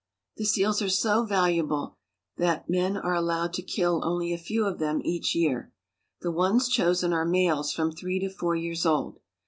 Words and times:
The 0.37 0.45
seals 0.45 0.81
are 0.81 0.89
so 0.89 1.25
valuable 1.25 1.95
that 2.37 2.67
men 2.67 2.97
are 2.97 3.13
allowed 3.13 3.53
to 3.53 3.61
kill 3.61 4.03
only 4.03 4.33
a 4.33 4.37
few 4.39 4.65
of 4.65 4.79
them 4.79 4.99
each 5.03 5.35
year. 5.35 5.71
The 6.21 6.31
ones 6.31 6.69
chosen 6.69 7.13
are 7.13 7.23
males 7.23 7.71
from 7.71 7.91
three 7.91 8.19
to 8.21 8.29
four 8.31 8.55
years 8.55 8.83
old. 8.83 9.19